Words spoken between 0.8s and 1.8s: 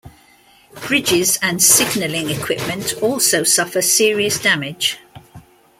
Bridges and